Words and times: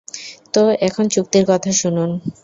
তো, 0.53 0.61
এখন 0.79 1.05
চুক্তির 1.07 1.45
কথা 1.47 1.71
শুনুন। 1.73 2.09